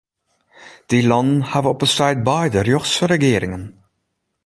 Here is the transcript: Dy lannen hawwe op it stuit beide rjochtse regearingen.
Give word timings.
Dy 0.89 0.99
lannen 1.09 1.47
hawwe 1.49 1.69
op 1.73 1.83
it 1.85 1.91
stuit 1.93 2.25
beide 2.29 2.59
rjochtse 2.61 3.05
regearingen. 3.13 3.65